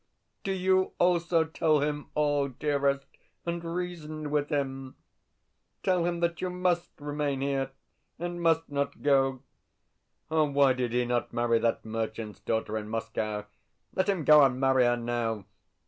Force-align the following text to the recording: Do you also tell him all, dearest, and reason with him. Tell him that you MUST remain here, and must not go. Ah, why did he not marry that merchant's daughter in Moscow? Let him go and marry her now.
Do 0.43 0.51
you 0.51 0.93
also 0.97 1.43
tell 1.43 1.81
him 1.81 2.07
all, 2.15 2.47
dearest, 2.47 3.05
and 3.45 3.63
reason 3.63 4.31
with 4.31 4.49
him. 4.49 4.95
Tell 5.83 6.05
him 6.07 6.21
that 6.21 6.41
you 6.41 6.49
MUST 6.49 6.89
remain 6.99 7.41
here, 7.41 7.69
and 8.17 8.41
must 8.41 8.67
not 8.67 9.03
go. 9.03 9.43
Ah, 10.31 10.45
why 10.45 10.73
did 10.73 10.91
he 10.91 11.05
not 11.05 11.33
marry 11.33 11.59
that 11.59 11.85
merchant's 11.85 12.39
daughter 12.39 12.79
in 12.79 12.89
Moscow? 12.89 13.45
Let 13.93 14.09
him 14.09 14.23
go 14.23 14.41
and 14.43 14.59
marry 14.59 14.85
her 14.85 14.97
now. 14.97 15.45